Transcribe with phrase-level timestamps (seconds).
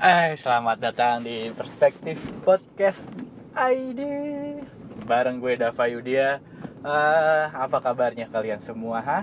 [0.00, 3.12] Hai, selamat datang di Perspektif Podcast
[3.52, 4.00] ID
[5.04, 6.40] Bareng gue Dava Yudia.
[6.80, 9.20] Eh, Apa kabarnya kalian semua, ha?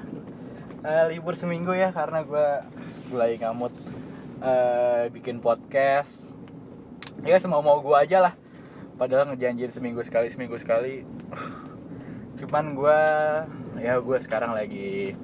[0.85, 2.47] Eh, libur seminggu ya, karena gue,
[3.09, 3.73] lagi ngamut
[4.45, 6.21] eh, Bikin podcast.
[7.25, 8.33] Ya semua mau gue aja lah.
[9.01, 11.01] Padahal ngejanjiin seminggu sekali, seminggu sekali.
[12.37, 13.01] Cuman gue,
[13.81, 15.17] ya gue sekarang lagi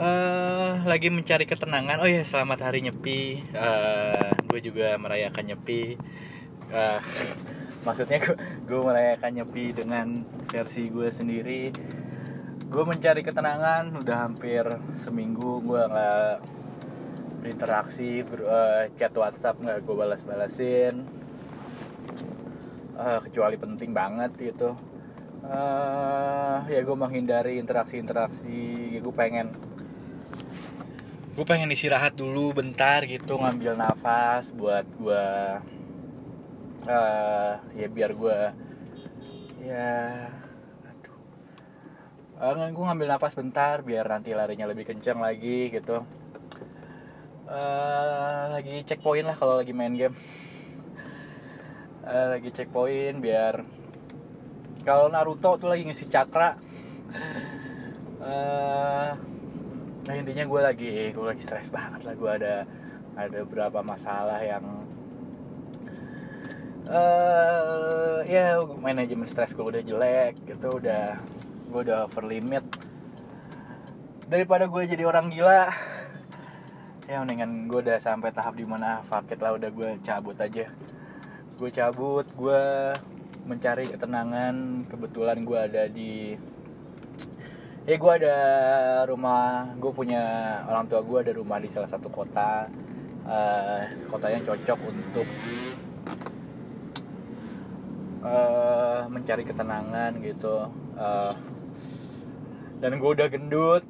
[0.00, 2.00] Eh, lagi mencari ketenangan.
[2.00, 3.44] Oh ya, selamat hari Nyepi.
[3.52, 5.92] Eh, gue juga merayakan Nyepi.
[6.72, 7.00] Eh,
[7.84, 8.32] maksudnya gue,
[8.64, 11.68] gue merayakan Nyepi dengan versi gue sendiri.
[12.72, 13.92] Gue mencari ketenangan.
[14.00, 14.64] Udah hampir
[15.04, 16.36] seminggu gue nggak
[17.44, 21.04] berinteraksi, ber, eh, chat WhatsApp nggak gue balas-balasin.
[22.96, 24.72] Eh, kecuali penting banget gitu.
[25.44, 28.96] Eh, ya gue menghindari interaksi-interaksi.
[28.96, 29.52] Ya, gue pengen
[31.40, 35.28] gue pengen istirahat dulu bentar gitu ngambil nafas buat gue
[36.84, 38.40] uh, ya biar gue
[39.64, 40.28] ya
[40.84, 41.16] aduh.
[42.36, 46.04] Uh, gue ngambil nafas bentar biar nanti larinya lebih kencang lagi gitu.
[47.48, 50.20] Uh, lagi checkpoint lah kalau lagi main game.
[52.04, 53.64] Uh, lagi checkpoint biar
[54.84, 56.60] kalau Naruto tuh lagi ngisi cakra
[58.20, 59.29] uh,
[60.10, 62.18] nah intinya gue lagi gue lagi stres banget lah.
[62.18, 62.66] Gue ada
[63.14, 64.66] ada beberapa masalah yang
[66.90, 71.14] eh ya manajemen stres gue udah jelek gitu udah
[71.70, 72.66] gue udah over limit.
[74.26, 75.70] Daripada gue jadi orang gila
[77.06, 80.66] ya mendingan gue udah sampai tahap di mana fakit lah udah gue cabut aja.
[81.54, 82.62] Gue cabut gue
[83.46, 84.90] mencari ketenangan.
[84.90, 86.34] Kebetulan gue ada di
[87.88, 88.36] ya gue ada
[89.08, 90.22] rumah gue punya
[90.68, 92.68] orang tua gue ada rumah di salah satu kota.
[93.20, 95.28] Uh, kotanya cocok untuk
[98.24, 100.66] uh, mencari ketenangan gitu.
[100.98, 101.32] Uh,
[102.80, 103.84] dan gue udah gendut.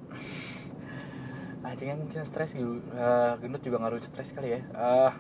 [1.63, 2.83] Anjingnya mungkin stres gitu.
[2.95, 4.61] Uh, gendut juga ngaruh stres kali ya.
[4.75, 5.13] Uh,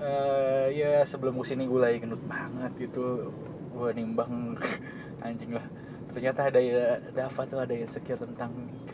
[0.00, 3.34] uh, ya sebelum ke sini gue lagi gendut banget gitu.
[3.74, 4.56] Gue nimbang
[5.26, 5.66] anjing lah
[6.10, 8.50] ternyata ada ya Dava tuh ada insecure tentang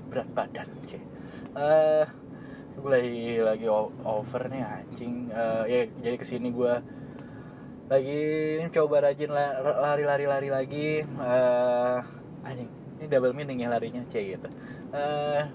[0.08, 1.00] berat badan cie
[1.56, 2.04] uh,
[2.76, 3.66] gue lagi lagi
[4.04, 5.32] over nih anjing.
[5.32, 6.74] Uh, ya jadi ke sini gue
[7.88, 8.20] lagi
[8.74, 10.88] coba rajin lari lari lagi.
[11.16, 12.04] Uh,
[12.44, 12.68] anjing
[13.00, 14.48] ini double meaning ya larinya cie gitu.
[14.92, 15.48] Uh,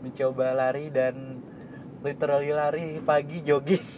[0.00, 1.44] mencoba lari dan
[2.00, 3.84] literally lari pagi jogging.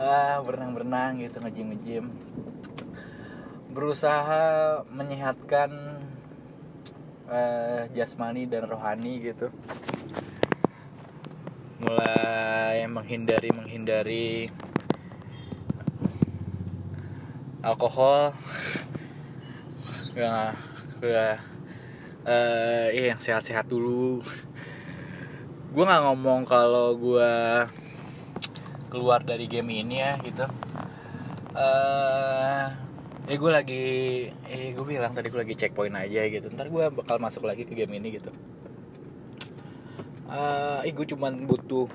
[0.00, 2.04] Uh, berenang berenang gitu ngejim ngejim
[3.70, 5.70] berusaha menyehatkan
[7.30, 9.48] uh, jasmani dan rohani gitu.
[11.80, 14.50] Mulai menghindari menghindari
[17.62, 18.34] alkohol.
[20.18, 20.58] Ya
[20.98, 21.38] udah
[22.26, 24.20] uh, yang sehat-sehat dulu.
[25.70, 27.32] Gue nggak ngomong kalau gue
[28.90, 30.44] keluar dari game ini ya gitu.
[31.54, 32.89] Uh,
[33.30, 33.84] ya gue lagi
[34.50, 36.50] eh gue bilang tadi gue lagi checkpoint aja gitu.
[36.50, 38.34] Ntar gue bakal masuk lagi ke game ini gitu.
[40.26, 41.86] Uh, eh gue cuman butuh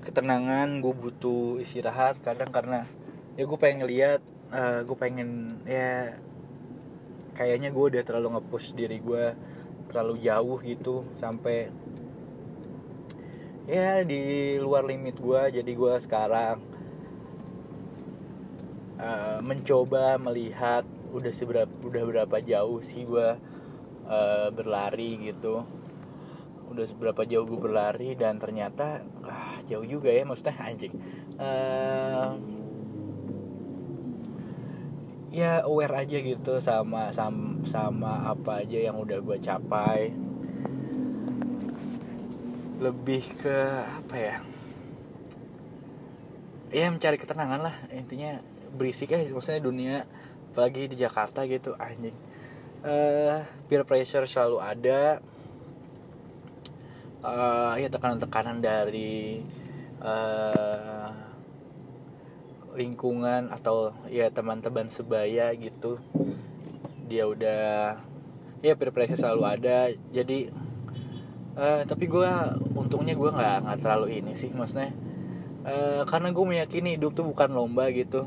[0.00, 2.88] ketenangan gue butuh istirahat kadang karena
[3.36, 4.24] ya gue pengen ngeliat
[4.56, 6.16] uh, gue pengen ya
[7.36, 9.36] kayaknya gue udah terlalu ngepush diri gue
[9.92, 11.68] terlalu jauh gitu sampai
[13.68, 16.69] ya di luar limit gue jadi gue sekarang
[19.00, 23.34] uh, mencoba melihat udah seberapa udah berapa jauh sih gue
[24.06, 25.64] uh, berlari gitu.
[26.70, 30.94] Udah seberapa jauh gue berlari dan ternyata ah, jauh juga ya maksudnya anjing.
[31.40, 32.38] Uh,
[35.30, 40.14] ya aware aja gitu sama sama sama apa aja yang udah gue capai.
[42.80, 44.36] Lebih ke apa ya?
[46.70, 48.38] Ya mencari ketenangan lah intinya
[48.74, 49.96] berisik ya maksudnya dunia
[50.50, 52.14] apalagi di Jakarta gitu anjing.
[52.82, 55.22] Uh, peer pressure selalu ada.
[57.20, 59.44] Uh, ya tekanan-tekanan dari
[60.00, 61.12] uh,
[62.74, 66.02] lingkungan atau ya teman-teman sebaya gitu.
[67.06, 68.00] Dia udah
[68.64, 69.78] ya peer pressure selalu ada.
[70.10, 70.50] Jadi
[71.54, 72.30] uh, tapi gue
[72.74, 74.90] untungnya gue nggak nggak terlalu ini sih maksudnya.
[75.60, 78.24] Uh, karena gue meyakini hidup tuh bukan lomba gitu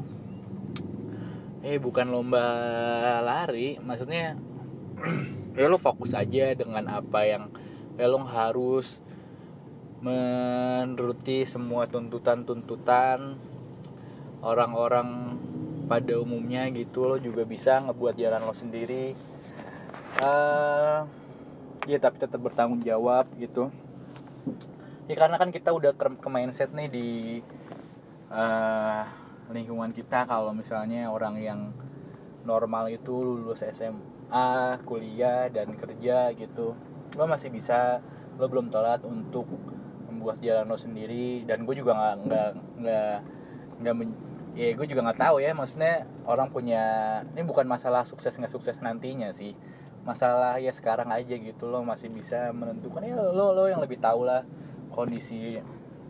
[1.64, 2.44] eh bukan lomba
[3.24, 4.36] lari maksudnya
[5.58, 7.50] ya lo fokus aja dengan apa yang
[7.96, 9.00] ya lo harus
[10.04, 13.40] menuruti semua tuntutan-tuntutan
[14.44, 15.40] orang-orang
[15.88, 17.08] pada umumnya gitu.
[17.08, 19.16] Lo juga bisa ngebuat jalan lo sendiri.
[20.20, 21.08] Uh,
[21.88, 23.72] ya tapi tetap bertanggung jawab gitu.
[25.08, 27.08] Ya karena kan kita udah ke, ke mindset nih di
[28.28, 29.08] uh,
[29.54, 31.60] lingkungan kita kalau misalnya orang yang
[32.44, 36.76] normal itu lulus SMA kuliah dan kerja gitu.
[37.16, 38.04] Lo masih bisa
[38.36, 39.48] lo belum telat untuk
[40.10, 41.48] membuat jalan lo sendiri.
[41.48, 42.50] Dan gue juga nggak nggak
[42.84, 43.16] nggak
[43.84, 43.96] nggak
[44.54, 46.84] ya gue juga nggak tahu ya maksudnya orang punya
[47.34, 49.56] ini bukan masalah sukses nggak sukses nantinya sih.
[50.04, 54.28] Masalah ya sekarang aja gitu lo masih bisa menentukan ya lo lo yang lebih tahu
[54.28, 54.44] lah
[54.92, 55.58] kondisi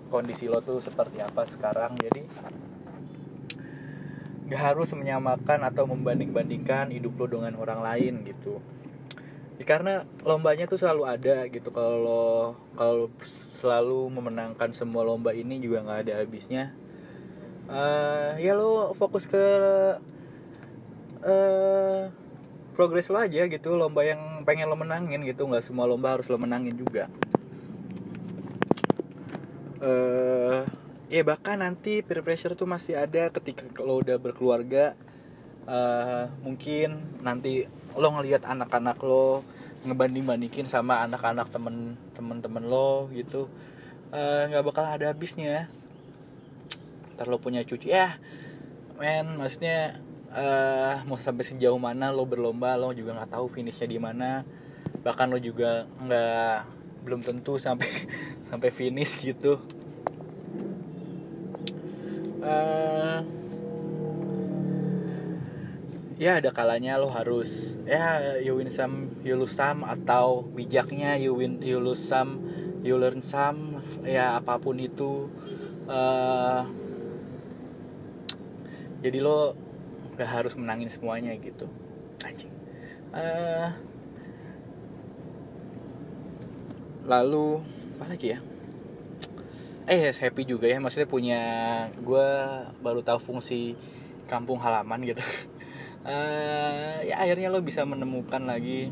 [0.10, 1.94] kondisi lo tuh seperti apa sekarang.
[2.02, 2.26] Jadi
[4.54, 8.62] gak harus menyamakan atau membanding-bandingkan hidup lo dengan orang lain gitu.
[9.58, 11.74] Ya, karena lombanya tuh selalu ada gitu.
[11.74, 13.10] Kalau kalau
[13.58, 16.70] selalu memenangkan semua lomba ini juga nggak ada habisnya.
[17.66, 19.46] Uh, ya lo fokus ke
[21.26, 22.14] uh,
[22.78, 23.74] progres lo aja gitu.
[23.74, 25.50] Lomba yang pengen lo menangin gitu.
[25.50, 27.10] Nggak semua lomba harus lo menangin juga.
[29.82, 30.62] Uh,
[31.12, 34.96] ya bahkan nanti peer pressure tuh masih ada ketika lo udah berkeluarga
[35.68, 39.44] uh, mungkin nanti lo ngelihat anak-anak lo
[39.84, 43.52] ngebanding bandingin sama anak-anak temen temen temen lo gitu
[44.14, 45.66] nggak uh, bakal ada habisnya.
[47.18, 47.90] Ntar lo punya cucu.
[47.90, 48.22] Ya
[49.02, 49.98] men maksudnya
[50.30, 54.46] uh, mau sampai sejauh mana lo berlomba lo juga nggak tahu finishnya di mana.
[55.02, 56.58] Bahkan lo juga nggak
[57.10, 57.90] belum tentu sampai
[58.54, 59.60] sampai finish gitu
[62.44, 63.20] uh,
[66.20, 71.36] ya ada kalanya lo harus ya you win some you lose some atau bijaknya you
[71.36, 72.40] win you lose some
[72.84, 75.32] you learn some ya apa pun itu.
[75.88, 76.64] Uh,
[79.04, 79.56] jadi lo
[80.16, 81.68] gak harus menangin semuanya gitu.
[82.24, 82.52] Anjing.
[83.12, 83.72] Uh,
[87.04, 87.60] lalu
[88.00, 88.40] apa lagi ya
[89.88, 90.80] eh happy juga ya.
[90.80, 91.42] Maksudnya punya
[92.00, 92.30] gue
[92.80, 93.76] baru tahu fungsi
[94.28, 95.24] kampung halaman gitu.
[96.04, 98.92] Uh, ya akhirnya lo bisa menemukan lagi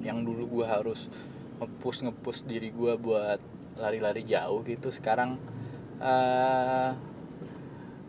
[0.00, 1.12] yang dulu gue harus
[1.60, 3.40] ngepush ngepush diri gue buat
[3.76, 4.88] lari-lari jauh gitu.
[4.88, 5.36] Sekarang
[6.00, 6.96] uh,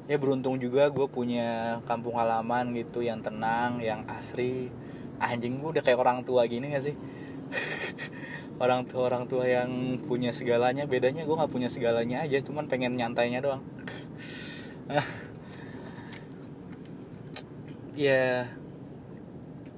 [0.07, 4.71] ya beruntung juga gue punya kampung halaman gitu yang tenang yang asri.
[5.21, 6.95] Anjing gue udah kayak orang tua gini gak sih
[8.61, 12.93] orang tua orang tua yang punya segalanya bedanya gue nggak punya segalanya aja cuman pengen
[12.93, 13.63] nyantainya doang.
[17.91, 18.47] Ya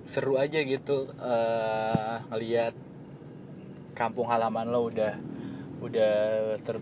[0.06, 2.78] seru aja gitu uh, ngelihat
[3.98, 5.18] kampung halaman lo udah
[5.82, 6.16] udah
[6.62, 6.78] ter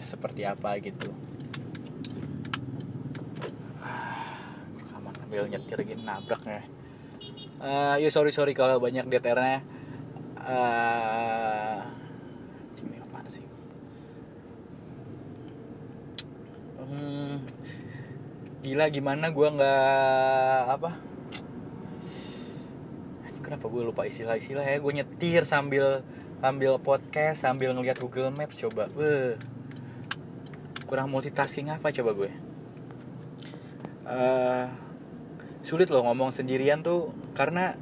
[0.00, 1.12] seperti apa gitu.
[5.34, 6.62] Sambil nyetir gini nabrak ya.
[7.60, 9.62] Uh, ya sorry sorry kalau banyak DTR-nya
[10.44, 11.80] uh,
[12.84, 13.46] ini apa sih?
[16.84, 17.40] Hmm,
[18.60, 20.90] gila gimana gue nggak apa?
[23.44, 24.80] Kenapa gue lupa istilah-istilah ya?
[24.80, 26.00] Gue nyetir sambil
[26.40, 28.88] sambil podcast sambil ngeliat Google Maps coba.
[28.92, 29.36] Beuh.
[30.84, 32.30] kurang multitasking apa coba gue?
[34.04, 34.68] Uh,
[35.64, 37.72] sulit loh ngomong sendirian tuh karena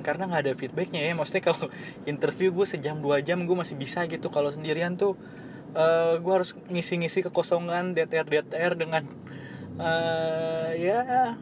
[0.00, 1.12] karena nggak ada feedbacknya ya.
[1.14, 1.66] Maksudnya kalau
[2.10, 4.28] interview gue sejam dua jam gue masih bisa gitu.
[4.32, 5.14] Kalau sendirian tuh
[5.76, 9.04] uh, eh, gue harus ngisi-ngisi kekosongan DTR DTR dengan
[9.78, 11.34] uh, ya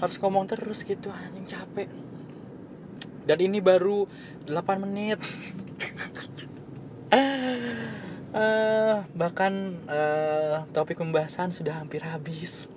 [0.00, 1.12] harus ngomong terus gitu.
[1.12, 1.88] Anjing capek.
[3.28, 4.08] Dan ini baru
[4.48, 5.20] 8 menit.
[7.12, 12.70] Uh, bahkan uh, topik pembahasan sudah hampir habis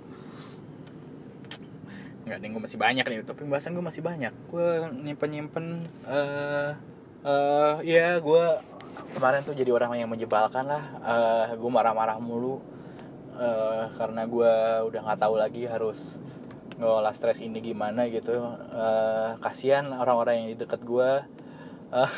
[2.24, 4.32] nggak nih gue masih banyak nih tapi pembahasan gue masih banyak.
[4.48, 4.68] Gue
[5.04, 5.66] nyimpen nyimpen
[6.08, 6.72] uh,
[7.24, 8.44] uh, ya gue
[9.12, 10.84] kemarin tuh jadi orang yang menjebalkan lah.
[11.04, 12.64] Uh, gue marah-marah mulu
[13.36, 14.52] uh, karena gue
[14.88, 16.00] udah nggak tahu lagi harus
[16.80, 18.40] ngelola stres ini gimana gitu.
[18.72, 21.10] Uh, kasihan orang-orang yang di dekat gue
[21.92, 22.12] uh,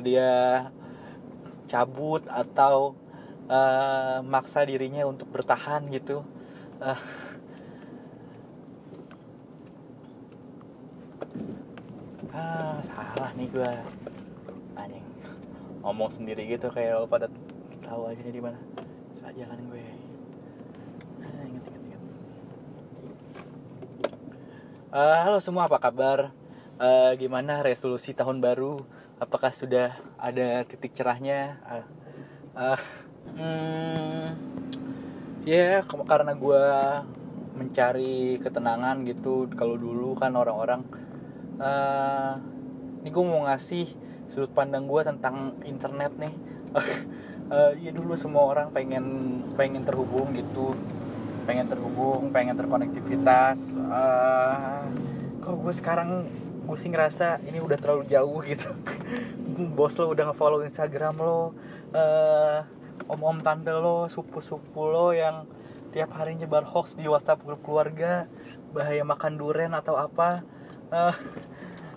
[0.00, 0.32] dia
[1.70, 2.98] cabut atau
[3.46, 6.26] uh, maksa dirinya untuk bertahan gitu
[12.30, 13.72] ah salah nih gue
[14.78, 15.06] anjing.
[15.82, 17.26] Ngomong sendiri gitu kayak lo pada
[17.82, 18.58] tahu aja di mana.
[19.18, 19.84] Saja kan gue.
[24.90, 26.34] Uh, halo semua apa kabar?
[26.74, 28.82] Uh, gimana resolusi tahun baru?
[29.22, 31.62] Apakah sudah ada titik cerahnya?
[31.62, 31.86] Uh,
[32.58, 32.80] uh,
[33.38, 34.26] hmm,
[35.46, 36.64] ya ke- karena gue
[37.54, 39.46] mencari ketenangan gitu.
[39.54, 40.82] Kalau dulu kan orang-orang
[41.60, 42.32] eh
[43.00, 43.86] ini gue mau ngasih
[44.28, 46.34] sudut pandang gue tentang internet nih.
[47.50, 49.02] Eh, iya dulu semua orang pengen
[49.58, 50.70] pengen terhubung gitu.
[51.42, 53.74] Pengen terhubung pengen terkonektivitas.
[53.74, 54.80] Eh,
[55.42, 56.30] kalau gue sekarang
[56.62, 58.70] gue sih ngerasa ini udah terlalu jauh gitu.
[59.74, 61.50] Bos lo udah ngefollow instagram lo.
[61.90, 62.62] Eh
[63.10, 65.42] om-om tante lo supu-supu lo yang
[65.90, 68.30] tiap hari nyebar hoax di WhatsApp grup keluarga.
[68.70, 70.46] Bahaya makan duren atau apa
[70.90, 71.16] Eh,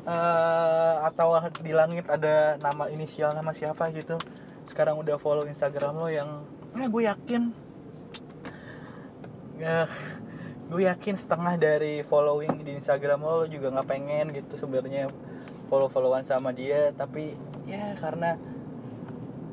[0.06, 1.34] eh, atau
[1.66, 4.22] di langit ada nama inisial nama siapa gitu.
[4.70, 6.46] Sekarang udah follow Instagram lo yang
[6.78, 7.42] ya gue yakin.
[9.58, 9.90] Ya,
[10.70, 15.10] gue yakin setengah dari following di Instagram lo, lo juga nggak pengen gitu sebenarnya
[15.74, 16.94] follow followan sama dia.
[16.94, 17.34] Tapi
[17.66, 18.38] ya karena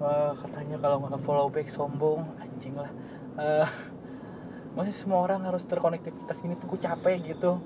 [0.05, 2.93] eh, katanya kalau nggak follow back sombong anjing lah.
[3.41, 3.69] Eh,
[4.77, 7.59] masih semua orang harus terkonektivitas ini tuh gue capek gitu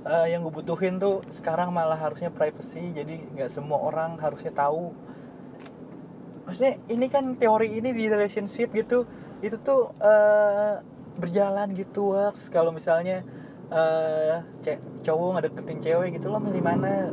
[0.00, 4.96] Eh, yang gue butuhin tuh sekarang malah harusnya privacy jadi nggak semua orang harusnya tahu.
[6.48, 9.04] Maksudnya ini kan teori ini di relationship gitu.
[9.44, 10.80] Itu tuh eh,
[11.20, 13.20] berjalan gitu works kalau misalnya
[13.70, 17.12] eh ce- cowok ngedeketin cewek gitu lo milih mana?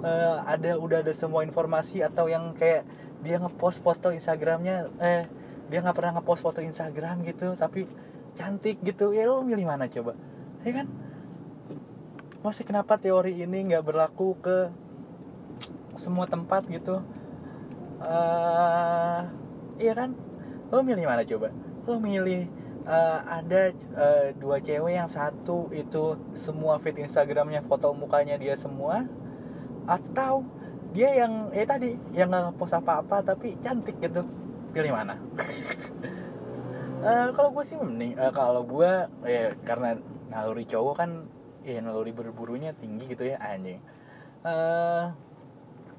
[0.00, 2.86] Eh, ada udah ada semua informasi atau yang kayak
[3.26, 5.26] dia ngepost foto Instagramnya eh
[5.68, 7.90] dia nggak pernah ngepost foto Instagram gitu tapi
[8.38, 9.10] cantik gitu.
[9.18, 10.14] Ya lo milih mana coba?
[10.62, 10.86] Ya kan
[12.40, 14.72] Maksudnya kenapa teori ini nggak berlaku ke
[16.00, 17.04] semua tempat gitu?
[18.00, 19.20] Eh
[19.76, 20.16] iya kan?
[20.72, 21.52] Lo milih mana coba?
[21.84, 22.48] Lo milih
[22.88, 29.04] eh, ada eh, dua cewek yang satu itu semua feed Instagramnya foto mukanya dia semua
[29.84, 30.40] atau
[30.96, 34.24] dia yang eh tadi yang nggak ngepost apa-apa tapi cantik gitu.
[34.72, 35.20] Pilih mana?
[37.00, 39.96] Eh, kalau gue sih mending eh, kalau gue ya karena
[40.28, 41.24] naluri cowok kan
[41.64, 43.80] ya naluri berburunya tinggi gitu ya anjing.
[44.44, 45.04] Eh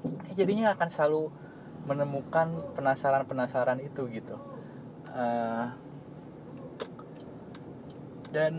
[0.02, 1.22] ya jadinya akan selalu
[1.86, 4.36] menemukan penasaran-penasaran itu gitu.
[5.12, 5.66] Eh,
[8.32, 8.54] dan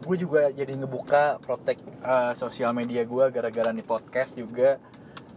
[0.00, 4.80] gue juga jadi ngebuka protek eh, sosial media gue gara-gara nih podcast juga.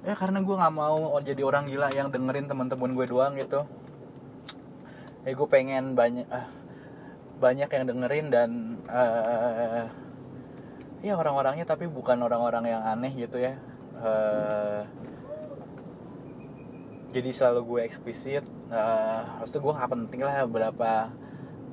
[0.03, 3.63] Ya karena gue nggak mau jadi orang gila yang dengerin teman-teman gue doang gitu.
[5.24, 6.51] Ya gue pengen banyak ah,
[7.39, 8.50] banyak yang dengerin dan
[8.91, 9.88] eh
[11.03, 13.60] ya orang-orangnya tapi bukan orang-orang yang aneh gitu ya.
[14.00, 14.81] Eh,
[17.13, 18.41] jadi selalu gue eksplisit
[18.74, 21.13] uh, harus gue nggak penting lah berapa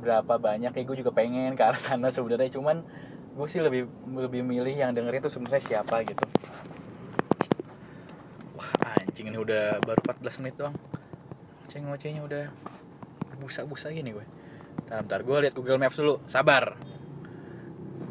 [0.05, 0.69] berapa banyak.
[0.77, 2.85] Ya gue juga pengen ke arah sana sebenarnya cuman
[3.33, 6.21] gue sih lebih lebih milih yang dengerin tuh sebenarnya siapa gitu.
[8.61, 10.77] Wah anjing ini udah baru 14 menit doang.
[11.73, 12.45] Ceng ngocehnya udah
[13.41, 14.27] busa-busa gini gue.
[14.85, 16.21] Bentar, bentar gue lihat Google Maps dulu.
[16.29, 16.77] Sabar.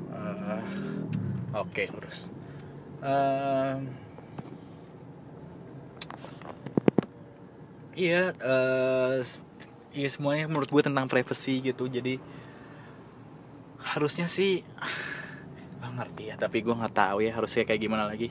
[0.09, 0.98] Eh,
[1.53, 2.29] oke lurus
[2.99, 3.87] Ehm,
[7.95, 8.35] iya
[9.23, 9.39] s-
[9.95, 11.87] iya semuanya menurut gue tentang privacy gitu.
[11.87, 12.19] Jadi
[13.79, 14.61] harusnya sih
[15.79, 18.29] gak ngerti ya tapi gue nggak tahu ya harusnya kayak gimana lagi.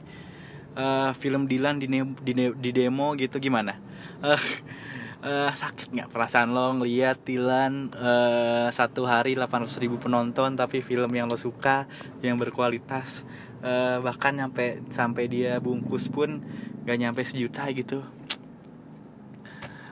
[0.78, 1.88] Eh, film Dilan di,
[2.22, 3.74] di, di demo gitu gimana?
[4.22, 4.42] Eh,
[5.22, 6.08] eh, sakit nggak?
[6.14, 11.90] Perasaan lo ngeliat Dilan eh, satu hari 800 ribu penonton tapi film yang lo suka
[12.22, 13.26] yang berkualitas
[13.62, 16.42] eh, bahkan nyampe sampai dia bungkus pun
[16.86, 18.00] gak nyampe sejuta gitu.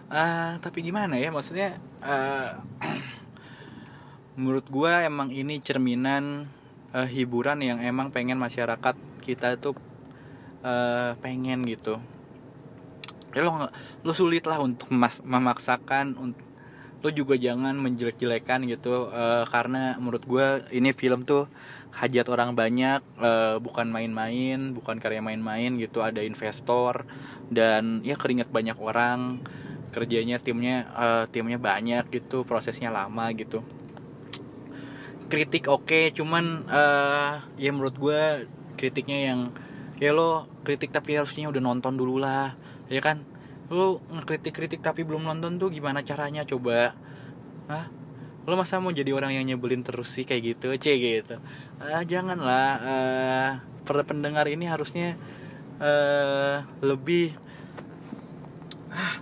[0.07, 1.35] Ah, tapi gimana ya?
[1.35, 2.51] Maksudnya eh,
[4.39, 6.47] menurut gua emang ini cerminan
[6.95, 8.95] eh, hiburan yang emang pengen masyarakat
[9.27, 9.75] kita tuh
[10.63, 11.99] eh, pengen gitu
[13.37, 13.69] ya lo
[14.01, 16.45] lo sulit lah untuk memas- memaksakan unt-
[17.05, 19.13] lo juga jangan menjelek-jelekan gitu.
[19.13, 21.45] Eh, karena menurut gue ini film tuh
[21.93, 26.01] hajat orang banyak eh, bukan main-main bukan karya main-main gitu.
[26.01, 27.05] Ada investor
[27.53, 29.45] dan ya keringat banyak orang.
[29.93, 33.61] Kerjanya timnya eh, timnya banyak gitu prosesnya lama gitu.
[35.29, 38.49] Kritik oke cuman eh, ya menurut gue
[38.81, 39.41] kritiknya yang
[39.97, 42.55] ya lo kritik tapi harusnya udah nonton dulu lah
[42.93, 43.25] ya kan?
[43.73, 46.47] Lo ngekritik kritik tapi belum nonton tuh gimana caranya?
[46.47, 46.95] Coba.
[47.67, 47.87] Hah?
[48.47, 51.43] lo masa mau jadi orang yang nyebelin terus sih kayak gitu c gitu?
[51.83, 53.51] Ah janganlah eh
[53.83, 55.19] para pendengar ini harusnya
[55.83, 57.35] eh lebih
[58.95, 59.19] ah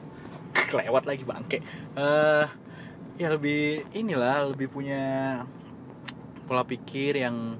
[0.68, 1.64] kelewat lagi bangke.
[1.96, 2.46] Eh
[3.16, 5.02] ya lebih inilah lebih punya
[6.44, 7.56] pola pikir yang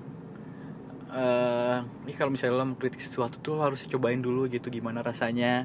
[1.15, 5.63] ini kalau misalnya lo mau kritik sesuatu tuh lo harus cobain dulu gitu gimana rasanya.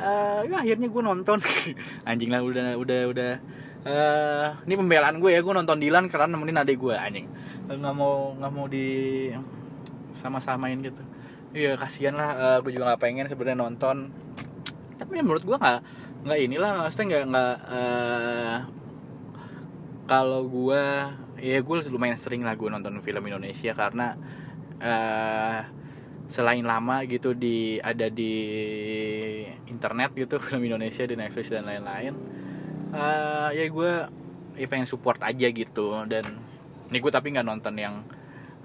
[0.00, 1.38] Eh ya akhirnya gue nonton.
[2.08, 3.32] Anjing lah udah udah udah.
[3.86, 7.28] Eh ini pembelaan gue ya gue nonton Dilan karena nemenin adik gue anjing.
[7.68, 8.86] Nggak mau nggak mau di
[10.16, 11.04] sama-samain gitu.
[11.52, 14.10] Iya kasihan lah eh, gue juga nggak pengen sebenarnya nonton.
[14.96, 15.80] Tapi menurut gue nggak
[16.26, 18.58] nggak inilah maksudnya nggak nggak eh,
[20.08, 20.82] kalau gue
[21.36, 24.16] ya gue lumayan sering lah gue nonton film Indonesia karena
[24.80, 25.60] eh
[26.26, 28.34] selain lama gitu di ada di
[29.70, 32.14] internet gitu film Indonesia di Netflix dan lain-lain
[32.90, 33.92] eh ya gue
[34.56, 35.92] ya pengen support aja gitu.
[36.08, 36.24] Dan
[36.88, 38.02] ini gue tapi nggak nonton yang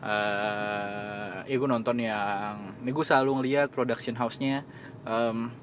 [0.01, 4.65] eh ya gue nonton yang ini gue selalu ngeliat production house-nya
[5.05, 5.53] em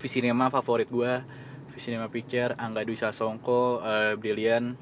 [0.00, 1.22] Visinema favorit gue
[1.72, 4.74] Visinema Picture Angga Dwi Sasongko eh, Brilliant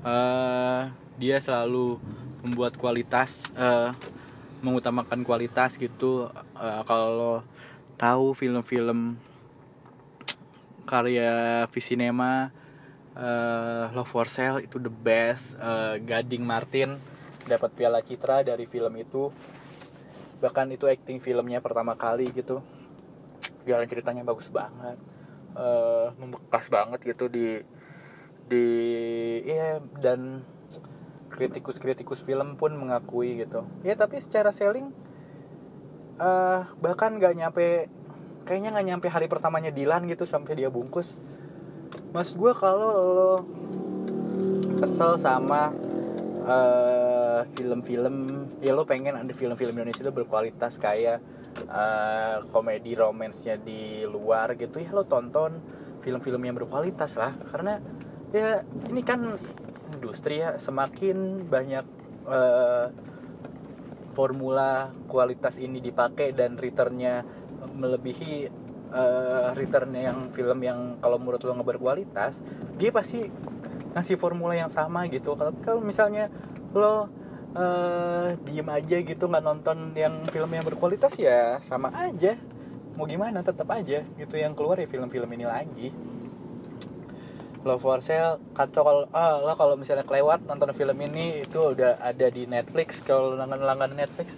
[0.00, 0.82] eh
[1.20, 2.00] dia selalu
[2.40, 3.92] membuat kualitas eh,
[4.64, 6.32] mengutamakan kualitas gitu.
[6.56, 7.44] Eh, kalau
[8.00, 9.20] tahu film-film
[10.88, 12.48] karya Visinema
[13.12, 15.56] eh, Love for Sale itu the best.
[15.60, 16.96] Eh, Gading Martin
[17.44, 19.28] dapat piala citra dari film itu.
[20.40, 22.64] Bahkan itu acting filmnya pertama kali gitu.
[23.68, 24.96] Jalan ceritanya bagus banget.
[25.52, 27.60] Eh membekas banget gitu di
[28.50, 28.66] di
[29.46, 30.42] iya dan
[31.30, 33.62] kritikus-kritikus film pun mengakui gitu.
[33.86, 34.90] Ya tapi secara selling
[36.20, 37.88] eh bahkan nggak nyampe
[38.44, 41.14] kayaknya nggak nyampe hari pertamanya Dilan gitu sampai dia bungkus.
[42.10, 43.32] Mas gue kalau lo
[44.82, 45.70] kesel sama
[46.44, 51.22] eh, film-film ya lo pengen ada film-film Indonesia itu berkualitas kayak
[51.70, 55.62] eh, komedi romansnya di luar gitu ya lo tonton
[56.02, 57.32] film-film yang berkualitas lah.
[57.48, 57.78] Karena
[58.30, 59.38] ya ini kan
[59.98, 61.84] industri ya semakin banyak
[62.30, 62.86] eh,
[64.14, 67.26] formula kualitas ini dipakai dan returnnya
[67.74, 68.34] melebihi
[68.94, 72.38] eh, return yang film yang kalau menurut lo nggak berkualitas
[72.78, 73.26] dia pasti
[73.90, 75.34] ngasih formula yang sama gitu.
[75.34, 76.30] Kalau kalau misalnya
[76.74, 77.10] lo
[77.50, 82.38] eh diem aja gitu nggak nonton yang film yang berkualitas ya sama aja.
[82.94, 85.90] Mau gimana tetap aja gitu yang keluar ya film-film ini lagi
[87.60, 92.00] Love for Sale kata kalau ah lo kalau misalnya kelewat nonton film ini itu udah
[92.00, 93.04] ada di Netflix.
[93.04, 94.32] Kalau langganan langganan Netflix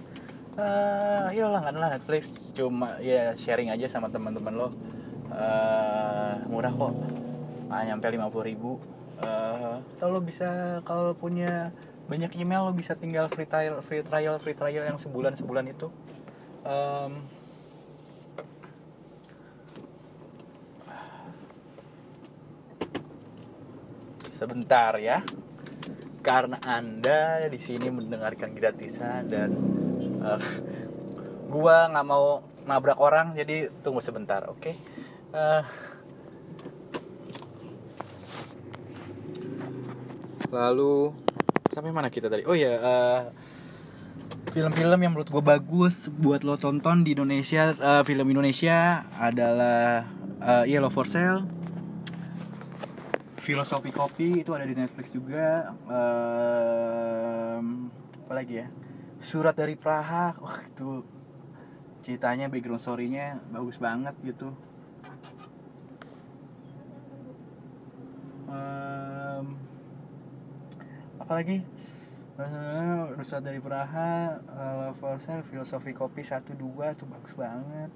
[1.32, 2.28] ya langganan lah Netflix.
[2.52, 4.68] Cuma ya sharing aja sama teman-teman lo.
[5.32, 6.92] Eh, murah kok.
[7.72, 8.76] Ah, nyampe 50.000 ribu.
[9.24, 11.72] Eh, kalau bisa kalau punya
[12.10, 15.88] banyak email lo bisa tinggal free trial free trial free trial yang sebulan sebulan itu.
[16.68, 17.22] Em,
[24.42, 25.22] sebentar ya.
[26.22, 29.50] Karena anda di sini mendengarkan gratisan dan
[30.18, 30.42] eh,
[31.46, 34.72] gua nggak mau nabrak orang jadi tunggu sebentar oke?
[35.32, 35.62] Eh,
[40.52, 41.14] lalu
[41.72, 42.46] sampai mana kita tadi?
[42.46, 43.20] Oh ya eh,
[44.52, 50.06] film-film yang menurut gue bagus buat lo tonton di Indonesia eh, film Indonesia adalah
[50.66, 51.61] iya Love for Sale
[53.42, 55.74] Filosofi Kopi itu ada di Netflix juga.
[55.90, 57.90] Ehm,
[58.22, 58.70] apa lagi ya?
[59.18, 60.38] Surat dari Praha.
[60.38, 61.02] Wah itu
[62.06, 64.54] ceritanya background story-nya bagus banget gitu.
[68.46, 69.58] Ehm,
[71.18, 71.66] apa lagi?
[72.38, 77.90] Eh, Surat dari Praha eh, Love for Sale Filosofi Kopi 1 2 tuh bagus banget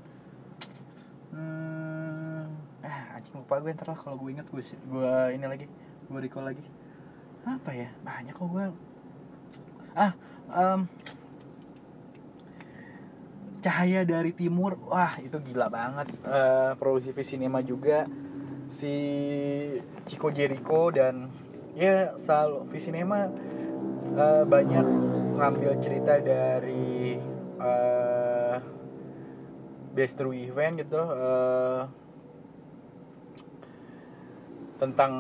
[2.86, 5.66] ah anjing lupa gue ntar lah kalau gue inget gue gue ini lagi
[6.06, 6.62] gue recall lagi.
[7.42, 7.90] Apa ya?
[8.06, 8.66] Banyak kok gue.
[9.98, 10.12] Ah
[10.54, 10.80] em,
[13.58, 14.78] cahaya dari timur.
[14.86, 16.14] Wah itu gila banget.
[16.22, 18.06] Eh, produksi Cinema juga
[18.70, 18.94] si
[20.06, 21.30] Chico Jericho dan
[21.74, 23.26] ya selalu Cinema
[24.14, 24.86] eh, banyak
[25.36, 27.18] ngambil cerita dari
[27.58, 28.56] eh,
[29.94, 32.05] Best True Event gitu eh,
[34.76, 35.12] tentang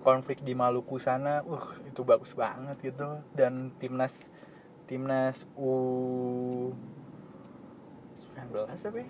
[0.00, 3.20] konflik di Maluku sana, uh itu bagus banget gitu.
[3.34, 4.14] Dan timnas
[4.88, 5.72] timnas U
[8.36, 9.08] 19 apa ya?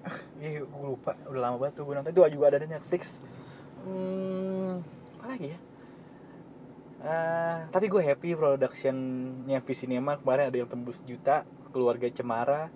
[0.00, 2.12] Ah, iya gue lupa udah lama banget tuh gue nonton.
[2.14, 3.20] Itu juga ada di Netflix.
[3.84, 4.80] Hmm,
[5.20, 5.58] apa lagi ya?
[7.00, 12.68] Eh, tapi gue happy productionnya Visinema kemarin ada yang tembus juta keluarga Cemara.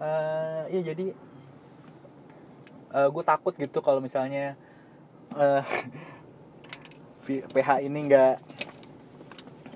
[0.00, 1.16] Eh, ya jadi
[2.92, 4.56] eh, gue takut gitu kalau misalnya
[5.38, 5.64] eh,
[7.24, 8.34] V- PH ini nggak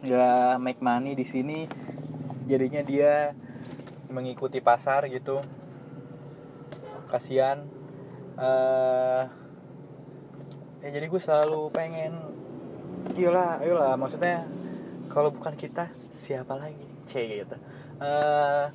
[0.04, 1.66] nggak make money di sini.
[2.48, 3.32] Jadinya dia
[4.08, 5.40] mengikuti pasar gitu.
[7.08, 7.64] Kasihan.
[8.38, 9.24] Eh
[10.78, 12.14] ya jadi gue selalu pengen
[13.18, 14.46] iyalah iyalah maksudnya
[15.10, 16.86] kalau bukan kita siapa lagi?
[17.08, 17.56] C gitu.
[17.98, 18.66] Eh,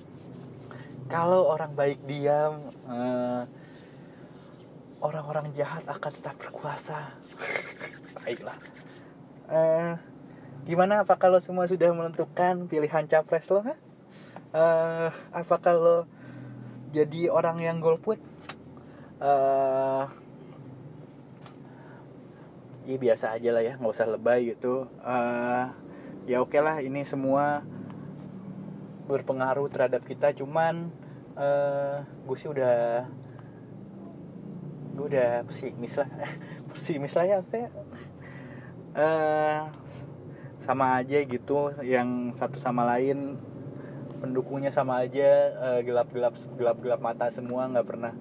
[1.07, 3.41] kalau orang baik diam eh,
[5.03, 7.11] orang-orang jahat akan tetap berkuasa.
[8.23, 8.55] Baiklah.
[9.51, 9.93] Eh,
[10.63, 11.03] gimana?
[11.03, 13.67] Apakah lo semua sudah menentukan pilihan capres lo?
[13.67, 15.97] Eh, apakah lo
[16.95, 18.17] jadi orang yang golput?
[19.19, 20.05] Eh
[22.83, 24.87] ya biasa aja lah ya nggak usah lebay gitu.
[25.03, 25.65] Eh,
[26.31, 27.59] ya oke lah ini semua
[29.11, 30.31] berpengaruh terhadap kita.
[30.31, 30.87] Cuman
[31.35, 33.03] eh gue sih udah
[34.93, 36.09] gue udah pesimis lah.
[36.71, 37.69] Pesimis lah ya maksudnya.
[38.93, 39.59] Eh
[40.63, 43.37] sama aja gitu yang satu sama lain.
[44.21, 48.13] Pendukungnya sama aja eh, gelap-gelap gelap-gelap mata semua nggak pernah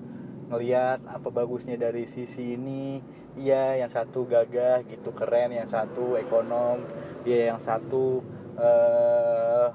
[0.50, 2.98] ngelihat apa bagusnya dari sisi ini.
[3.38, 6.84] Iya yang satu gagah gitu keren yang satu ekonom
[7.24, 8.20] dia yang satu
[8.60, 9.68] eh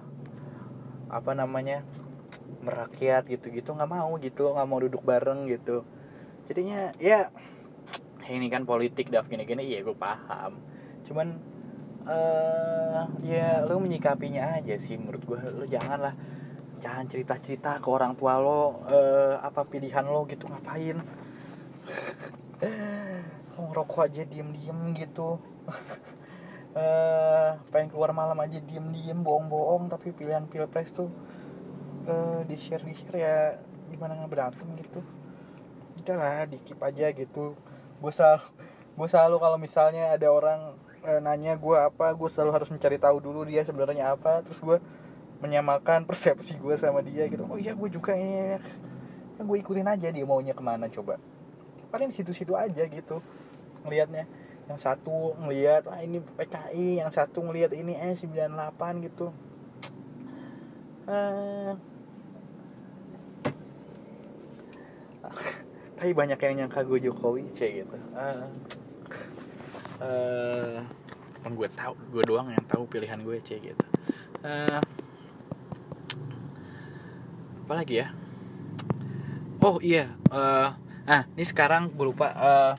[1.07, 1.81] apa namanya
[2.61, 5.87] merakyat gitu-gitu nggak mau gitu nggak mau duduk bareng gitu
[6.47, 7.29] jadinya ya
[8.31, 10.59] ini kan politik daf gini-gini iya gue paham.
[11.07, 11.27] Cuman
[12.07, 16.15] eh ya lu menyikapinya aja sih menurut gue lu janganlah
[16.79, 20.97] jangan cerita-cerita ke orang tua lo eh, apa pilihan lo gitu ngapain?
[23.57, 25.37] Lo ngerokok aja diem-diem gitu.
[26.77, 31.09] Eh pengen keluar malam aja diem-diem bohong-bohong tapi pilihan pilpres tuh
[32.05, 33.57] eh di share di share ya
[33.89, 35.01] gimana nggak berantem gitu
[36.07, 37.51] udahlah dikip aja gitu.
[37.99, 38.47] Gue selalu
[38.97, 43.19] gue selalu kalau misalnya ada orang eh, nanya gue apa gue selalu harus mencari tahu
[43.19, 44.39] dulu dia sebenarnya apa.
[44.47, 44.77] Terus gue
[45.43, 47.43] menyamakan persepsi gue sama dia gitu.
[47.51, 48.55] Oh iya gue juga ini.
[49.35, 51.19] Ya gue ikutin aja dia maunya ke mana coba.
[51.91, 53.19] Paling situ-situ aja gitu
[53.83, 54.23] ngelihatnya.
[54.71, 58.47] Yang satu ngelihat ah ini PKI yang satu ngelihat ini eh 98
[59.11, 59.35] gitu.
[61.11, 61.96] Eh
[65.97, 67.97] tapi banyak yang nyangka gue Jokowi c gitu.
[68.13, 68.45] Eh
[69.97, 70.77] eh
[71.41, 73.85] kan gue tahu gue doang yang tahu pilihan gue c gitu.
[74.45, 74.79] Eh
[77.65, 78.13] apa lagi ya?
[79.65, 80.69] Oh iya eh
[81.09, 82.73] ah ini sekarang gue lupa eh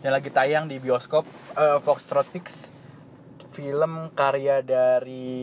[0.00, 5.38] yang lagi tayang di bioskop eh, Foxtrot 6 film karya dari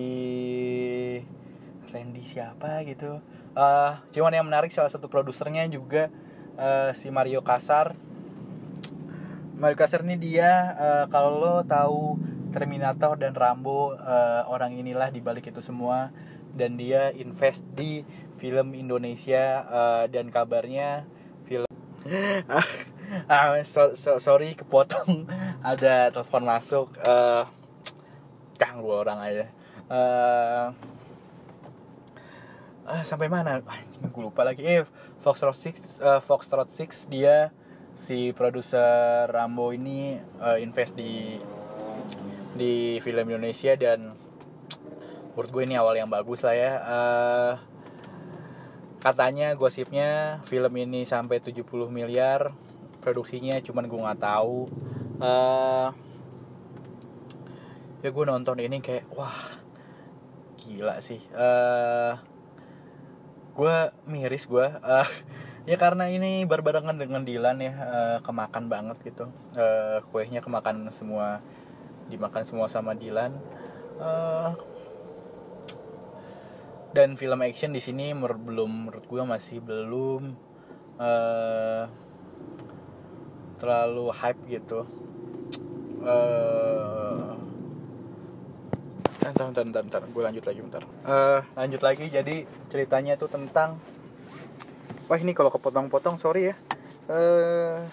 [1.94, 3.22] Randy siapa gitu.
[3.54, 6.10] Eh cuman yang menarik salah satu produsernya juga
[6.60, 7.95] eh, si Mario Kasar
[9.60, 12.15] Mario Kasar ini dia eh, kalau lo tahu
[12.50, 16.10] Terminator dan Rambo eh, orang inilah di balik itu semua.
[16.50, 18.02] Dan dia invest di
[18.39, 21.04] film Indonesia eh, dan kabarnya
[21.45, 21.67] film
[23.30, 23.60] ah.
[23.67, 25.28] So, so- sorry kepotong.
[25.69, 27.43] Ada telepon masuk eh
[28.56, 29.45] ganggu orang aja.
[29.91, 30.65] Eh
[32.89, 33.62] ah, sampai mana?
[33.67, 34.63] Ah, gue lupa lagi.
[34.65, 34.88] Eh
[35.20, 37.52] Foxtrot 6 eh, Foxtrot 6 dia
[38.00, 41.36] si produser Rambo ini eh, invest di
[42.56, 44.16] di film Indonesia dan
[45.36, 46.72] menurut gue ini awal yang bagus lah ya.
[46.80, 47.54] Eh,
[49.00, 52.52] katanya gosipnya film ini sampai 70 miliar
[53.00, 54.68] produksinya cuman gue nggak tahu.
[55.20, 55.88] Eh
[58.00, 59.36] ya gue nonton ini kayak wah
[60.56, 61.20] gila sih.
[61.36, 62.38] Eh
[63.56, 63.76] gue
[64.10, 65.10] miris gue eh
[65.70, 69.30] ya karena ini berbarengan dengan Dilan ya eh, kemakan banget gitu.
[69.54, 71.42] Eh kuenya kemakan semua
[72.10, 73.34] dimakan semua sama Dilan.
[74.02, 74.52] Eh
[76.90, 80.34] dan film action di sini menurut belum menurut gue masih belum
[80.98, 81.86] eh
[83.62, 84.90] terlalu hype gitu.
[86.02, 87.38] Eh
[89.20, 90.02] Bentar, bentar, bentar, bentar.
[90.16, 90.84] Gue lanjut lagi bentar.
[91.04, 92.06] Eh, lanjut lagi.
[92.08, 93.76] Jadi ceritanya tuh tentang,
[95.12, 96.56] wah ini kalau kepotong-potong, sorry ya.
[97.12, 97.84] Eh,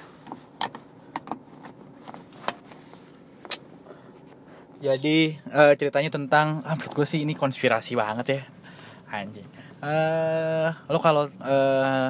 [4.79, 8.41] jadi eh, ceritanya tentang, ah, menurut gue sih ini konspirasi banget ya,
[9.11, 9.49] anjing.
[9.83, 12.09] Eh, lo kalau eh,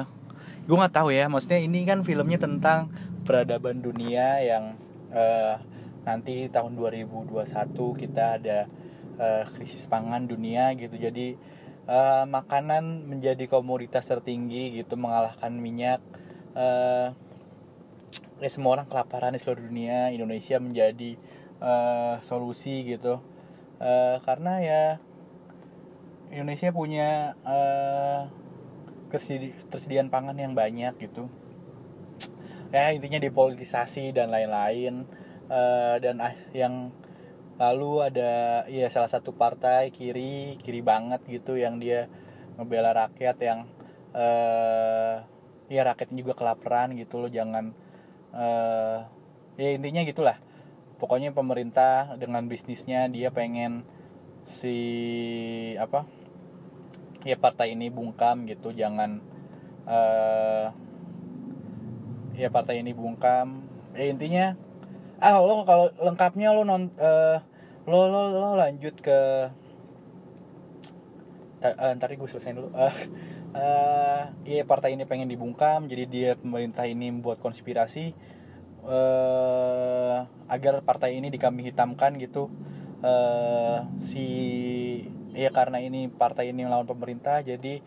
[0.69, 2.93] gue nggak tahu ya, maksudnya ini kan filmnya tentang
[3.25, 4.77] peradaban dunia yang
[5.09, 5.57] eh,
[6.05, 7.33] nanti tahun 2021
[7.97, 8.69] kita ada
[9.19, 10.95] eh, krisis pangan dunia gitu.
[10.97, 11.37] Jadi
[11.89, 16.01] eh, makanan menjadi komoditas tertinggi gitu mengalahkan minyak.
[16.57, 17.09] Eh
[18.37, 20.13] ya semua orang kelaparan di seluruh dunia.
[20.13, 21.17] Indonesia menjadi
[21.61, 23.19] eh, solusi gitu.
[23.77, 24.83] Uh, karena ya
[26.33, 28.25] Indonesia punya uh,
[30.09, 31.29] pangan yang banyak gitu.
[32.73, 35.05] Ya intinya dipolitisasi dan lain-lain.
[35.47, 36.91] Uh, dan uh, yang
[37.57, 42.05] lalu ada ya salah satu partai kiri kiri banget gitu yang dia
[42.57, 43.59] ngebela rakyat yang
[44.13, 45.25] uh,
[45.67, 47.73] ya rakyatnya juga kelaparan gitu loh jangan
[48.33, 49.05] uh,
[49.57, 50.37] ya intinya gitulah.
[50.97, 53.85] Pokoknya pemerintah dengan bisnisnya dia pengen
[54.49, 54.77] si
[55.77, 56.09] apa
[57.21, 59.21] ya partai ini bungkam gitu jangan
[59.85, 60.73] uh,
[62.33, 63.65] ya partai ini bungkam.
[63.93, 64.57] Ya intinya
[65.17, 67.41] ah lo kalau lengkapnya lo non uh,
[67.89, 69.19] lo lo lo lanjut ke
[71.63, 72.69] uh, ntar gue selesai dulu.
[72.73, 72.95] Uh,
[73.57, 78.13] uh, ya partai ini pengen dibungkam jadi dia pemerintah ini membuat konspirasi
[78.85, 82.49] uh, agar partai ini dikambing hitamkan gitu.
[82.97, 84.25] Uh, si
[85.37, 87.77] ya karena ini partai ini melawan pemerintah jadi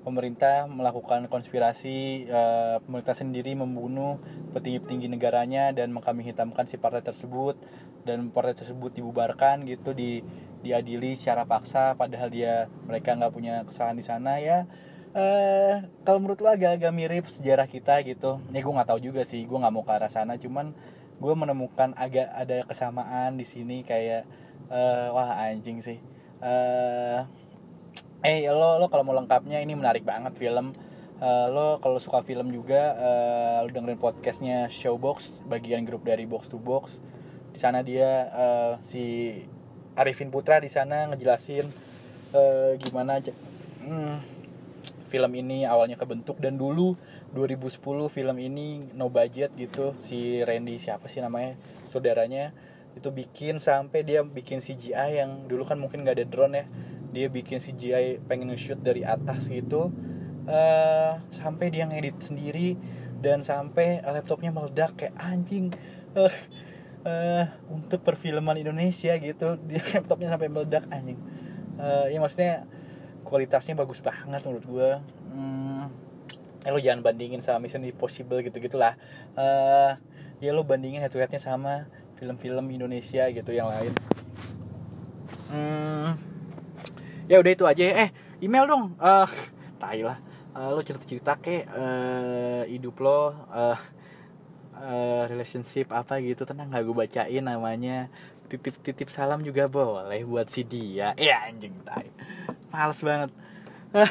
[0.00, 4.16] pemerintah melakukan konspirasi uh, pemerintah sendiri membunuh
[4.56, 7.60] petinggi-petinggi negaranya dan mengkambing hitamkan si partai tersebut
[8.08, 10.24] dan partai tersebut dibubarkan gitu di
[10.64, 14.64] diadili secara paksa padahal dia mereka nggak punya kesalahan di sana ya.
[15.10, 18.40] Uh, kalau menurut lo agak-agak mirip sejarah kita gitu.
[18.54, 20.72] Ya gue nggak tahu juga sih gue nggak mau ke arah sana cuman
[21.20, 24.24] gue menemukan agak ada kesamaan di sini kayak
[24.72, 26.00] uh, wah anjing sih.
[26.40, 27.28] Uh,
[28.20, 30.76] eh lo lo kalau mau lengkapnya ini menarik banget film.
[31.20, 36.48] Uh, lo kalau suka film juga uh, lo dengerin podcastnya Showbox bagian grup dari Box
[36.48, 37.00] to Box.
[37.52, 39.36] Di sana dia uh, si
[39.96, 41.68] Arifin Putra di sana ngejelasin
[42.32, 43.20] uh, gimana
[43.84, 44.16] hmm,
[45.12, 46.96] film ini awalnya kebentuk dan dulu
[47.36, 49.96] 2010 film ini no budget gitu.
[50.00, 51.56] Si Randy siapa sih namanya?
[51.88, 52.52] Saudaranya.
[52.96, 56.66] Itu bikin sampai dia bikin CGI yang dulu kan mungkin gak ada drone ya
[57.10, 59.90] dia bikin CGI pengen nge-shoot dari atas gitu
[60.46, 62.78] uh, sampai dia ngedit sendiri
[63.20, 65.74] dan sampai laptopnya meledak kayak anjing
[66.16, 66.32] uh,
[67.04, 69.60] uh, untuk perfilman Indonesia gitu.
[69.68, 71.20] Dia laptopnya sampai meledak anjing.
[71.76, 72.64] Uh, ya maksudnya
[73.24, 74.90] kualitasnya bagus banget menurut gue
[75.32, 75.84] hmm,
[76.64, 78.96] eh, lo jangan bandingin sama Mission Impossible gitu gitulah
[79.36, 79.96] uh,
[80.40, 81.88] ya lo bandingin head to headnya sama
[82.20, 83.96] film-film Indonesia gitu yang lain.
[85.48, 86.20] Hmm,
[87.30, 88.10] ya udah itu aja eh
[88.42, 88.98] email dong.
[88.98, 89.30] Uh,
[89.80, 90.18] tai lah.
[90.50, 93.78] Uh, lo cerita cerita ke uh, hidup lo uh,
[94.74, 96.42] uh, relationship apa gitu.
[96.42, 98.10] Tenang gak gue bacain namanya.
[98.50, 101.14] Titip titip salam juga boleh buat si dia.
[101.14, 102.10] Ya anjing tai.
[102.74, 103.30] Males banget.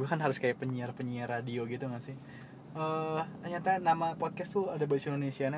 [0.00, 2.16] Gue kan harus kayak penyiar penyiar radio gitu gak sih?
[2.72, 5.50] Uh, ternyata nama podcast tuh ada bahasa Indonesia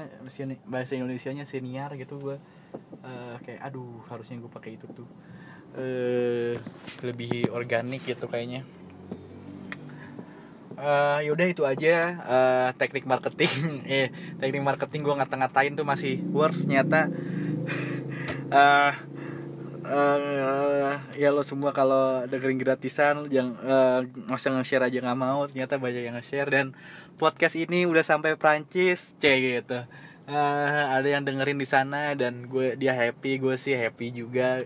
[0.65, 2.41] bahasa Indonesia nya senior gitu gue
[3.03, 5.09] uh, kayak aduh harusnya gue pakai itu tuh.
[5.73, 6.61] Uh,
[7.01, 8.65] lebih organik gitu kayaknya.
[10.77, 12.19] Uh, yaudah itu aja.
[12.25, 13.85] Uh, teknik marketing.
[13.89, 14.09] Eh
[14.41, 17.09] teknik marketing gue ngata-ngatain tuh masih worse nyata.
[18.53, 18.93] Uh,
[19.87, 25.47] uh, ya lo semua kalau dengerin gratisan jangan uh, masa nge-share aja nggak mau.
[25.49, 26.77] Ternyata banyak yang nge-share dan
[27.17, 29.25] podcast ini udah sampai Prancis c
[29.61, 29.87] gitu
[30.29, 34.63] uh, ada yang dengerin di sana dan gue dia happy gue sih happy juga.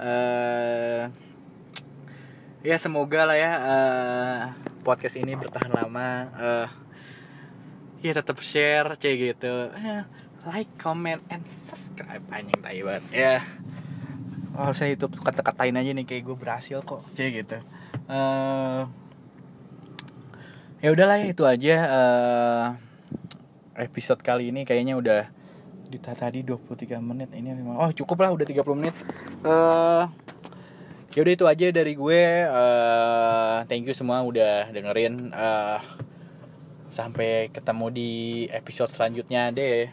[0.00, 1.12] Uh,
[2.60, 4.38] ya semoga lah ya uh,
[4.84, 6.10] podcast ini bertahan lama.
[6.36, 6.68] Uh,
[8.00, 9.72] ya tetap share c gitu.
[9.72, 10.04] Uh,
[10.48, 12.24] like comment and subscribe.
[12.32, 13.04] Anjing tai banget.
[13.12, 13.36] Ya
[14.60, 17.56] oh saya itu kata-katain aja nih kayak gue berhasil kok c gitu.
[18.10, 18.88] Uh,
[20.80, 21.76] ya udahlah ya itu aja.
[21.88, 22.66] Uh,
[23.80, 25.22] episode kali ini kayaknya udah
[25.90, 27.34] di tadi 23 menit.
[27.34, 28.94] Ini memang oh cukup lah udah 30 menit.
[29.42, 30.06] Uh,
[31.10, 32.22] ya udah itu aja dari gue.
[32.46, 35.34] Uh, thank you semua udah dengerin.
[35.34, 35.80] Uh,
[36.90, 38.10] sampai ketemu di
[38.50, 39.86] episode selanjutnya deh